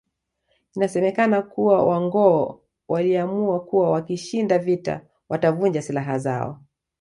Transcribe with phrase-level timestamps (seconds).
[0.75, 6.59] Inasemekana kuwa Wanghoo waliamua kuwa wakishinda vita watavunja silaha zao